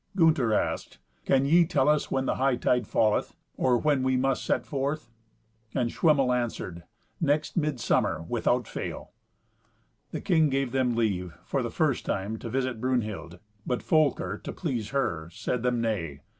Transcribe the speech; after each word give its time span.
Gunther 0.15 0.51
asked, 0.51 0.97
"Can 1.25 1.45
ye 1.45 1.63
tell 1.63 1.87
us 1.87 2.09
when 2.09 2.25
the 2.25 2.37
hightide 2.37 2.87
falleth, 2.87 3.35
or 3.55 3.77
when 3.77 4.01
we 4.01 4.17
must 4.17 4.43
set 4.43 4.65
forth?" 4.65 5.11
And 5.75 5.91
Schwemmel 5.91 6.33
answered, 6.33 6.85
"Next 7.19 7.55
midsummer, 7.55 8.25
without 8.27 8.67
fail." 8.67 9.11
The 10.09 10.19
king 10.19 10.49
gave 10.49 10.71
them 10.71 10.95
leave, 10.95 11.37
for 11.45 11.61
the 11.61 11.69
first 11.69 12.03
time, 12.03 12.39
to 12.39 12.49
visit 12.49 12.81
Brunhild, 12.81 13.37
but 13.63 13.83
Folker, 13.83 14.39
to 14.39 14.51
please 14.51 14.89
her, 14.89 15.29
said 15.31 15.61
them 15.61 15.79
nay. 15.81 16.21